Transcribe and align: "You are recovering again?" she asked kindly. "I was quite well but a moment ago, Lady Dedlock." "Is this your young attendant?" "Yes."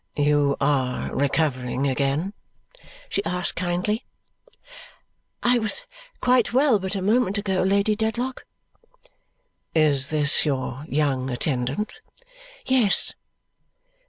"You 0.17 0.55
are 0.59 1.15
recovering 1.15 1.85
again?" 1.85 2.33
she 3.07 3.23
asked 3.23 3.55
kindly. 3.55 4.03
"I 5.43 5.59
was 5.59 5.83
quite 6.19 6.53
well 6.53 6.79
but 6.79 6.95
a 6.95 7.03
moment 7.03 7.37
ago, 7.37 7.61
Lady 7.61 7.95
Dedlock." 7.95 8.43
"Is 9.75 10.07
this 10.07 10.43
your 10.43 10.85
young 10.89 11.29
attendant?" 11.29 12.01
"Yes." 12.65 13.13